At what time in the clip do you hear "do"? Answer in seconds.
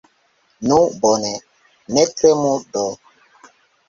2.73-2.87